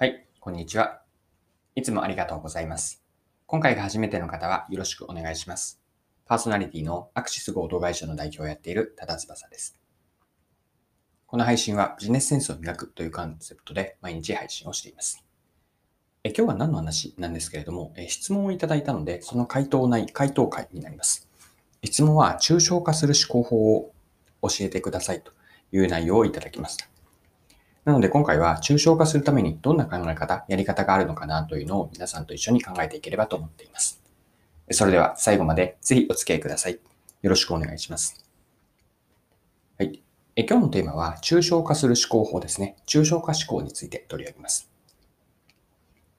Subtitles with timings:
[0.00, 1.02] はい、こんにちは。
[1.74, 3.02] いつもありがとうございます。
[3.46, 5.82] 今回が初めての方はよろしくお願いします。
[6.24, 9.76] パーソナリティのアクシス合同会社の代表をやっている多田翼です。
[11.26, 15.24] この配信はビジネスセンスを磨くというコンセプトで毎日配信をしています。
[16.22, 21.28] え今日は何の話なんですけれども、え質問をいただいたので、その回答内、回答会になります。
[21.82, 23.92] 質問は抽象化する思考法を
[24.42, 25.32] 教えてくださいと
[25.72, 26.86] いう内容をいただきました。
[27.88, 34.02] なので今回は抽象化するためにどんな考え方、やり方があるのかなというのを皆さんと一緒に考えていければと思っています。
[34.72, 36.72] それでは最後までぜひお付き合いください。
[37.22, 38.22] よろしくお願いします。
[39.78, 40.02] はい。
[40.36, 42.76] え今日のテーマは抽象化する思考法ですね。
[42.86, 44.70] 抽象化思考について取り上げます。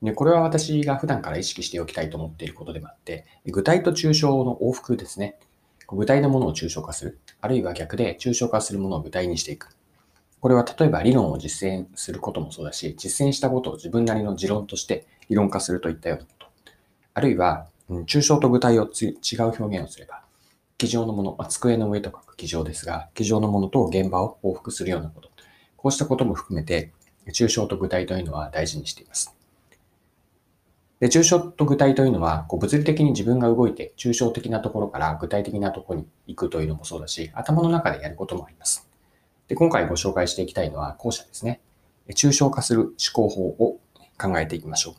[0.01, 5.38] でこれは私が普段から意識しておきたいと思っていることでもあって、具体と抽象の往復ですね。
[5.88, 7.19] 具体のものを抽象化する。
[7.41, 9.78] あるいは逆で抽象化するものを具体にしていく。
[10.41, 16.47] これは例えば理論を実践することもそうだし、実践したことを自分なりの持論として理論化するといったようなこと。
[17.13, 20.23] あるいは、抽象と具体を違う表現をすれば、
[20.78, 25.30] 机上のもの、ま、机の上とか机上ですが、机上のものと現場を往復するようなこと。
[25.75, 26.94] こうしたことも含めて、
[27.28, 29.35] 抽象と具体というのは大事にしています。
[31.00, 38.88] で、抽象と具体というのは、こう物理的に自分が動いて、抽象的なところから具体的なところに行くというのもそうだし、頭の中でやることもあります。
[39.50, 41.59] で、今回ご紹介していきたいのは後者ですね。
[42.09, 43.80] 抽象化する思考法を
[44.17, 44.94] 考えていきましょう。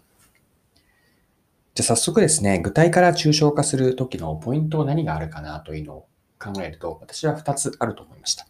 [1.75, 8.47] じゃ早速ですね、具体から抽象化する時のポイントは何があるかなというのを考えると、私は2つあると思いました。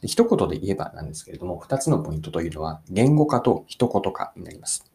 [0.00, 4.90] で一言で言えばなんですけれども、2つのポイントというのは、言語化と一言化になります。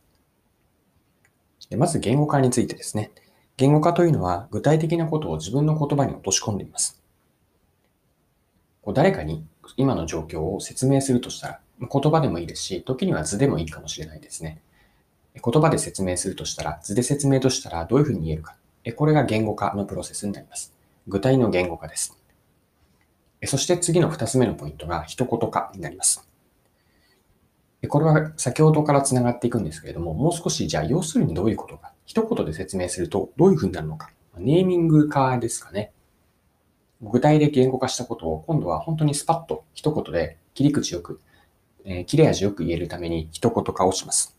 [1.70, 3.12] でまず言語化についてですね。
[3.56, 7.04] 言語化というのは、具体的なことを自分の言葉に落とし込んでいます。
[8.82, 14.62] こう誰かに今の状況を説明するとしたら、言葉でもいいですし、時には図でもいいかもしれないですね。
[15.36, 18.56] 言葉で説明するとしたら、図で説明としたらどういうふうに言えるか。
[18.96, 20.74] これが言語化のプロセスになります。
[21.08, 22.18] 具体の言語化です。
[23.46, 26.28] そして次の二つ目のポイントが一言化になります。
[27.88, 31.94] これは先ほどから繋がっていくんですけれども、もう少しじゃあ要するにどういうことか。
[32.06, 34.10] 一言で説明するとどういうふうになるのか。
[34.38, 35.92] ネーミング化ですかね。
[37.02, 41.22] 具体で言語化したことを今度は本当にスパッと一言で切り口よく、
[41.86, 44.38] えー切れ味よく言えるために一言化をします。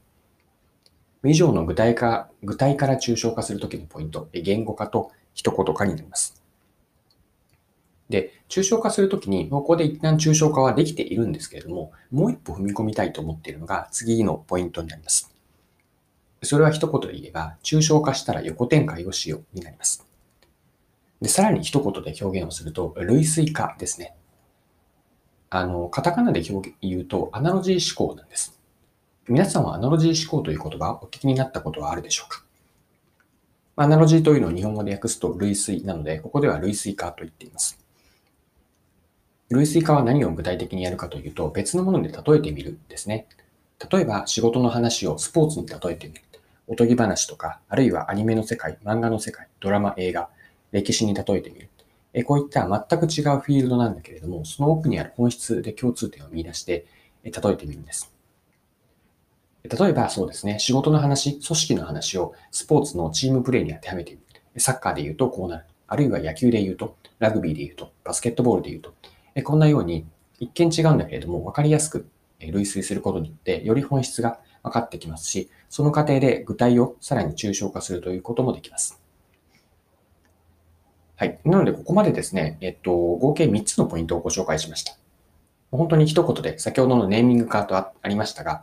[1.25, 6.43] 以上の具体化、具体から抽象化するときのポイント、言語化と一言化になります。
[8.09, 15.35] で、抽象化するときに、ここで一旦抽象化はできているんですけれども、もう一歩踏み込みたいと思っているのが次のポイントになります。
[16.43, 20.08] それは一言で言えば、抽象化したら横展開をしようになります。
[21.21, 24.15] で、さらに一言で表現をすると、類推化ですね。
[25.51, 28.59] あの、カタカナで表現言うと、アナロジー思考なんです。
[29.29, 32.45] 皆さんはアナロジー思考という言葉をお聞きになったことはあるでしょうか？
[33.77, 37.79] アナロジーというのを日本語で訳すと類推なので、ここでは類推化と言っています。
[39.51, 43.27] 類推化は何を具体的にやるかというと、別のもので例えてみるですね。
[43.91, 46.23] 例えば、仕事の話をスポーツに例えてみる。
[46.67, 50.29] おとぎ話とか、あるいはアニメの世界、漫画の世界、ドラマ、映画、
[50.73, 51.69] 歴史に例えてみる。
[52.13, 56.87] えこういった全く違うフィールドなんだけれども、その奥にある本質で共通点を見出して、
[57.23, 58.13] え例えてみるんです。
[59.65, 64.61] 例えばそうですね、仕事の話、組織の話をスポーツのチームプレーに当てはめてみる。
[64.61, 65.65] サッカーで言うとこうなる。
[65.87, 68.95] あるいは野球で言うと、ラグビーで言うと、バスケットボールで言うと、
[69.35, 70.07] えこんなように
[70.39, 72.09] 一見違うんだけれども、分かりやすく
[72.41, 78.98] 類推することによって、より本質が分かってきますし、その過程で具体をさらに抽象化するということもできます。
[81.19, 81.41] はい。
[81.45, 84.97] なので、ここまでですね、えっと、合計3つのポイントをご紹介しました。
[85.73, 88.63] 本当に一言で、先ほどのネーミング化とありましたが、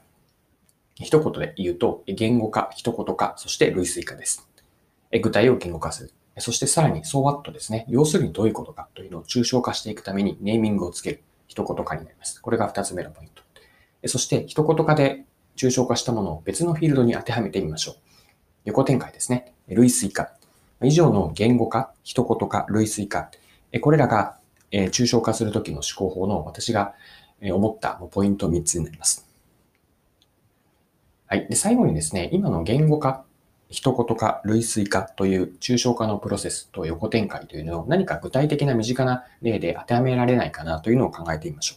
[0.95, 4.47] 一言で言うと、言語化、一言化、そして類推化です。
[5.21, 6.13] 具体を言語化する。
[6.37, 7.85] そしてさらに、so what ですね。
[7.89, 11.23] 要するにどういうことかというのを抽象化していくためにネーミングをつける。
[11.47, 12.41] 一言化になります。
[12.41, 13.43] これが二つ目のポイント。
[14.07, 15.25] そして、一言化で
[15.57, 17.95] 抽象化したものを別のフィールドに当てはめてみましょう。
[18.63, 19.53] 横展開ですね。
[19.67, 20.34] 類推化。
[20.85, 23.29] 以上の言語化、一言化、類推化。
[23.81, 24.37] これらが、
[24.71, 26.93] 抽象化するときの思考法の私が
[27.41, 29.27] 思ったポイント3つになります。
[31.27, 31.47] はい。
[31.47, 33.25] で、最後にですね、今の言語化、
[33.69, 41.75] 一言化、類推化という抽象化のプロセスと横展開というのを何か具体的な身近な例で当てはめられないかなというのを考えてみましょ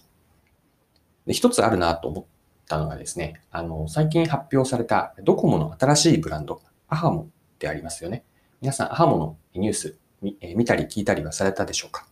[1.25, 1.29] う。
[1.29, 2.25] で一つあるなと思っ
[2.69, 7.29] たのがですね、あの、最近発表されたドコモの新しいブランド、アハモ
[7.59, 8.25] でありますよね。
[8.61, 12.09] 皆さん、アハモのニュース見え見たり聞いたりはされたでしょうか？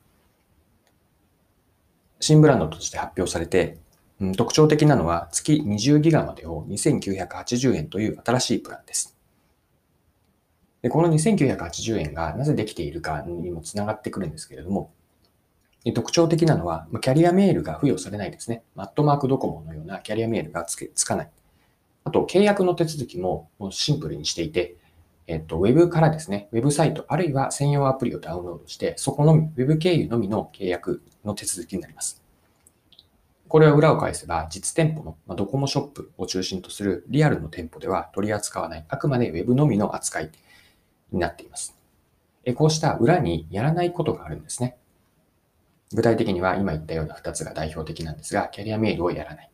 [2.21, 3.79] 新ブランドとして発表されて、
[4.21, 9.17] うん、特徴的なのは月20ギガまでを2980円という新しいプランです。
[10.83, 14.93] でこの2980円がなぜできているかにもつながってくるんですけれども、
[15.95, 18.63] 特徴的なのは、キャリアメールが付与されないですね。
[18.75, 21.31] マットマークドコモのようなキャリアメールがつけつかない。
[22.05, 24.77] あと、契約の手続きももうシンプルにしていて、
[25.27, 32.23] えっと、ウェブからですね、ウェブサイト、あるいは専用アプリをダウンロードして、そこのみ、ウェブ経由のみの契約の手続きになります。
[33.49, 40.31] これは裏を返せば、実店舗の、まドコモショップを中心とするリアルの店舗では取り扱わない、あくまでウェブのみの扱い
[41.11, 41.77] になっています。
[42.45, 44.77] えこうした裏にやらないことがあるんですね。
[45.93, 49.51] 具体的には今言ったような2つが代表的なんですが、キャリアメールをやらない。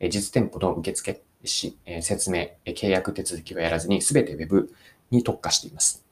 [0.00, 4.72] え実店舗の受付、説明、契約手続きはやらずに全て Web
[5.10, 6.04] に特化しています。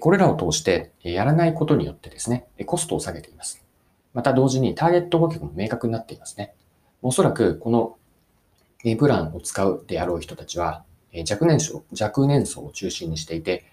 [0.00, 3.64] これらを通してやらないことによってですね、コストを下げています。
[4.12, 6.54] また同時にターゲット顧客も明確になっていますね。
[7.02, 7.96] おそらくこの
[8.98, 10.84] プランを使うであろう人たちは
[11.30, 13.64] 若年層、若年層を中心にしていて、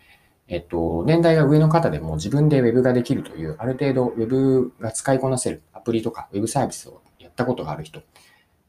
[0.47, 8.01] えっと、年代が上の方でも自分で Web ができるという、ある程度 Web が使いこなせるアプリとか Web サービスをやったことがある人。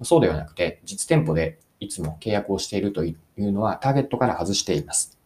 [0.03, 5.19] そうではなくて、実店舗でいつも契約をしているというのはターゲットから外しています。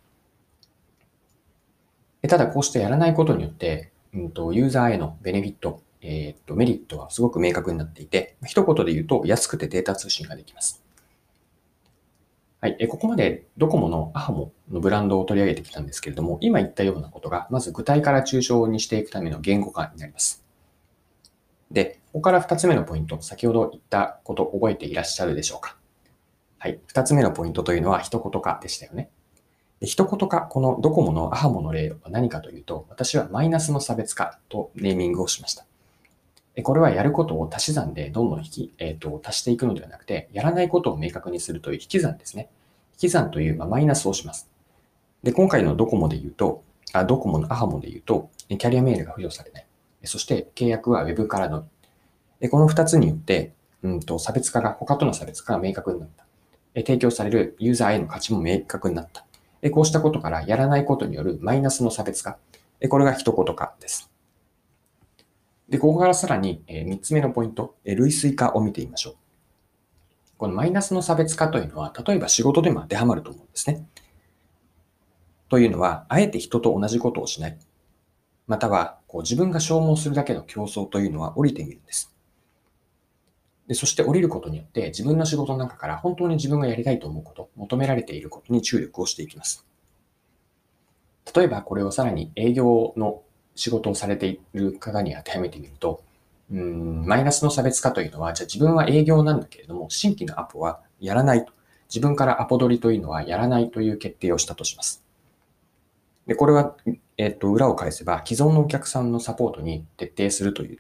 [2.23, 10.83] ただ、こうしてやらないことによって、うんと、ユーザーへのベネフィット、えー、っと、メリットはすごく明確になっていて、一言で言うと安くてデータ通信ができます。
[12.61, 12.89] はい。
[12.89, 20.43] ここまでドコモのアハモのブランドを取り上げてきたんですけれども、今言ったようなことが、まず具体から抽象にしていくための言語化になります。
[21.71, 25.76] で、ここから二つ目のポイント、先ほど言ったこと覚えていらっしゃるでしょうか
[26.59, 26.81] はい。
[26.87, 29.11] 二つ目のポイントというのは一言化でしたよね。
[29.81, 35.67] で一言化、このドコモのアハモの例は何かというと、私はマイナスの差別化とネーミングをしました。
[36.63, 42.49] これはやることを足し算でどんどん引き、えっ、ー、と、足していくのではなくて、やらないことを明確にするという引き算ですね。
[42.95, 44.49] 引き算という、まあ、マイナスをします。
[45.23, 46.63] で、今回のドコモで言うと、
[46.93, 49.67] あドコモのアハモで言うと、キャリアメールが付与されない。
[50.05, 51.67] そして契約は Web からの
[52.41, 52.49] み。
[52.49, 53.53] この2つによって、
[53.83, 56.26] うんと、差別化が、他との差別化が明確になった。
[56.83, 59.25] 提供されるユーザーへの価値も明確になった。
[59.71, 62.39] こうしたことからやらないことによるマイナスの差別化。
[62.89, 64.11] これが一言化です。
[65.69, 69.17] で、ここからさらに3つ目のポイント、類推化を見てみましょう。
[70.37, 73.89] このマイナスの差別化というのは、例えば仕事でも当てはまると思うんですね。
[75.49, 77.59] というのは、あえて人と同じことをしない。
[78.47, 82.15] または、こう自分が消耗するだけの競争というのは降りてみるんです。
[83.69, 89.67] で、そして降りることによって自分の仕事の中から本当に自分がやりたいと思うこと、求められていることに注力をしていきます。
[91.35, 93.23] 例えばこれをさらに営業の
[93.57, 96.05] 仕事をされている方に当てはめてみると、
[96.53, 101.53] うん、マイナスの差別化というのは、じゃあ自分は営業なんだけれども、新規のアポはやらないと。
[101.89, 105.05] 自分からアポ取りというのはやらないという決定をしたとします。
[106.27, 106.77] で、これは、
[107.17, 110.79] えっと、裏を返せば、既存のお客さんのサポートに徹底するという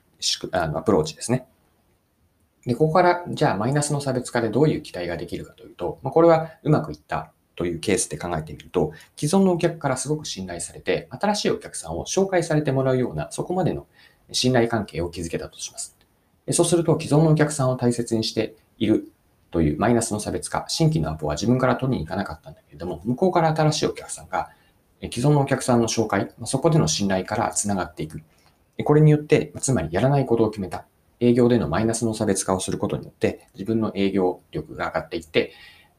[0.52, 1.46] あのアプローチですね。
[2.66, 13.86] で、ここから、じゃあマイナスの差別化でどういう期待ができるかというと、まあ、これはうまくいったというケースで考えてみると、既存のお客からすごく信頼されて、新しいお客さんを紹介されてもらうような、そこまでの
[14.32, 15.96] 信頼関係を築けたとします。
[16.50, 19.12] そうすると、既存のお客さんを大切にしている
[19.52, 24.50] というマイナスの差別化、新規のアポは自分から取りに行かなかったんだけれども、向こうから新しいお客さんが、
[25.00, 28.22] 既存のお客さんの紹介、そこでの信頼から繋がっていく。
[28.84, 30.84] これによって、つまりやらないことを決めた。
[31.20, 35.52] 営業でのマイナスの差別化をすることによって、自分の営業力が上がっていって、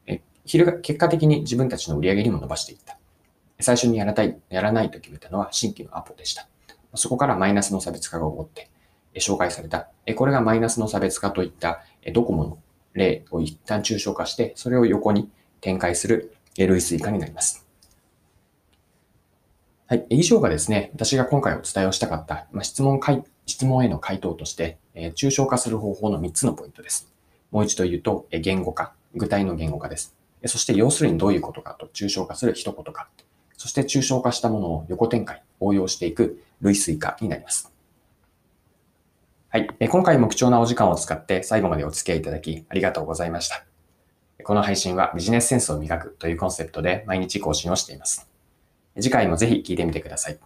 [0.06, 2.98] え結果的に自分たちの売り上げにも伸ばしていった。
[3.60, 6.48] 最初にやらたい、やらないと決めたのは新規のアポでした。
[6.94, 8.70] そこからマイナスの差別化が起こって、
[9.16, 9.88] 紹介された。
[10.16, 11.82] これがマイナスの差別化といった
[12.12, 12.58] ドコモの
[12.94, 17.66] 例を一旦抽象化して、それを横に展開する類推化になります。
[19.86, 20.06] はい。
[20.10, 23.00] 以上がですね、私が今回お伝えをしたかった、まあ、質問
[23.46, 27.08] 質問への回答として、え抽象化する方法の3つのポイントです。
[27.50, 30.14] もう一度言うと、え言語化、具体の言語化です。
[30.46, 33.08] そして要するにどういうことかと抽象化する一言化。
[33.56, 37.72] そして抽象化したものを横展開、応用していく類推化になります。
[39.50, 39.68] はい。
[39.88, 43.64] 今回も貴重なお時間を使って最後までお付き合いいただきありがとうございました。
[44.44, 48.28] この配信はビジネスセンスを磨くというコンセプトで毎日更新をしています。
[49.00, 50.38] 次回もぜひ聞いてみてください。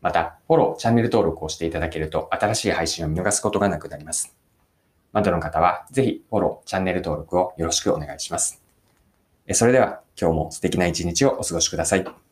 [0.00, 4.36] また、フォロー、チャンネル登録をしていただけると新しい配信を見逃すことがなくなります。
[5.12, 8.62] まだの方はぜひフォロー、チャンネル登録をよろしくお願いします。
[9.52, 12.29] それでは今日も素敵な一日をお過ごしください。